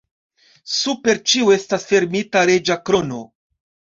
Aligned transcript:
Super 0.75 1.19
ĉio 1.33 1.51
estas 1.57 1.85
fermita 1.91 2.43
reĝa 2.53 2.81
krono. 2.91 3.23